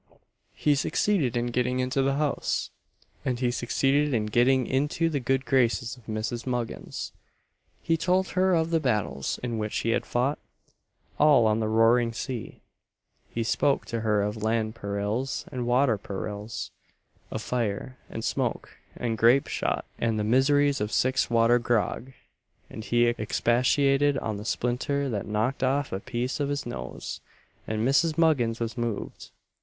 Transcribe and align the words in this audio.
He 0.55 0.73
succeeded 0.73 1.37
in 1.37 1.51
getting 1.51 1.79
into 1.79 2.01
the 2.01 2.15
house, 2.15 2.71
and 3.23 3.39
he 3.39 3.51
succeeded 3.51 4.15
in 4.15 4.25
getting 4.25 4.65
into 4.65 5.11
the 5.11 5.19
good 5.19 5.45
graces 5.45 5.95
of 5.95 6.07
Mrs. 6.07 6.47
Muggins. 6.47 7.11
He 7.83 7.97
told 7.97 8.29
her 8.29 8.55
of 8.55 8.71
the 8.71 8.79
battles 8.79 9.39
in 9.43 9.59
which 9.59 9.77
he 9.81 9.91
had 9.91 10.07
fought 10.07 10.39
all 11.19 11.45
on 11.45 11.59
the 11.59 11.67
roaring 11.67 12.13
sea: 12.13 12.61
he 13.29 13.43
spoke 13.43 13.85
to 13.85 14.01
her 14.01 14.23
of 14.23 14.41
land 14.41 14.73
perils, 14.73 15.45
and 15.51 15.67
water 15.67 15.99
perils; 15.99 16.71
of 17.29 17.43
fire, 17.43 17.99
and 18.09 18.23
smoke, 18.23 18.71
and 18.95 19.19
grape 19.19 19.45
shot, 19.45 19.85
and 19.99 20.17
the 20.17 20.23
miseries 20.23 20.81
of 20.81 20.91
six 20.91 21.29
water 21.29 21.59
grog; 21.59 22.11
and 22.71 22.85
he 22.85 23.05
expatiated 23.19 24.17
on 24.17 24.37
the 24.37 24.45
splinter 24.45 25.09
that 25.09 25.27
knocked 25.27 25.61
off 25.61 25.93
a 25.93 25.99
piece 25.99 26.39
of 26.39 26.49
his 26.49 26.65
nose; 26.65 27.21
and 27.67 27.87
Mrs. 27.87 28.17
Muggins 28.17 28.59
was 28.59 28.75
moved. 28.75 29.29